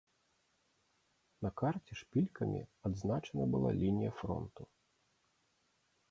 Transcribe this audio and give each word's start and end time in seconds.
На 1.45 1.49
карце 1.61 1.93
шпількамі 1.99 2.61
адзначана 2.89 3.43
была 3.53 3.71
лінія 3.83 4.13
фронту. 4.23 4.63